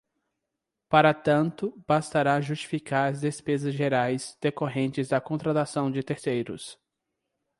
[0.89, 6.75] Para tanto, bastará justificar as despesas gerais decorrentes da contratação de terceiros.